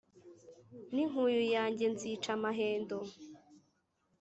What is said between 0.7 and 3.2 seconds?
n'inkuyu yanjye nzica amahendo.